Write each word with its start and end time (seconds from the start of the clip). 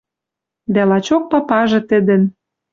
Дӓ 0.73 0.83
лачок 0.89 1.23
папажы 1.31 1.79
тӹдӹн 1.89 2.21